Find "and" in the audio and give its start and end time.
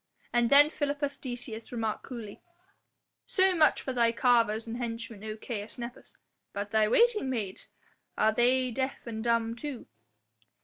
0.33-0.49, 4.65-4.77, 9.05-9.23